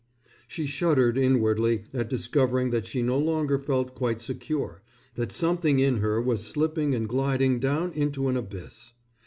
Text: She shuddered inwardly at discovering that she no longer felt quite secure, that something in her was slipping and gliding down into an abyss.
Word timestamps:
She 0.47 0.65
shuddered 0.65 1.15
inwardly 1.15 1.83
at 1.93 2.09
discovering 2.09 2.71
that 2.71 2.87
she 2.87 3.03
no 3.03 3.19
longer 3.19 3.59
felt 3.59 3.93
quite 3.93 4.19
secure, 4.19 4.81
that 5.13 5.31
something 5.31 5.77
in 5.79 5.97
her 5.97 6.19
was 6.19 6.43
slipping 6.43 6.95
and 6.95 7.07
gliding 7.07 7.59
down 7.59 7.91
into 7.93 8.27
an 8.27 8.35
abyss. 8.35 8.93